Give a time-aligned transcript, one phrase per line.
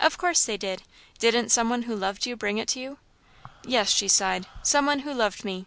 [0.00, 0.82] "Of course they did.
[1.20, 2.98] Didn't some one who loved you bring it to you?"
[3.64, 5.66] "Yes," she sighed, "some one who loved me."